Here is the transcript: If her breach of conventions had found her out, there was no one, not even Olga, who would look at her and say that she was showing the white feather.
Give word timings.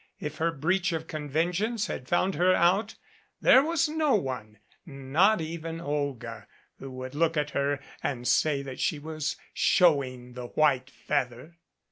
If 0.19 0.37
her 0.37 0.51
breach 0.51 0.93
of 0.93 1.05
conventions 1.05 1.85
had 1.85 2.07
found 2.07 2.33
her 2.33 2.55
out, 2.55 2.95
there 3.39 3.63
was 3.63 3.87
no 3.87 4.15
one, 4.15 4.57
not 4.83 5.41
even 5.41 5.79
Olga, 5.79 6.47
who 6.79 6.89
would 6.93 7.13
look 7.13 7.37
at 7.37 7.51
her 7.51 7.79
and 8.01 8.27
say 8.27 8.63
that 8.63 8.79
she 8.79 8.97
was 8.97 9.35
showing 9.53 10.33
the 10.33 10.47
white 10.47 10.89
feather. 10.89 11.59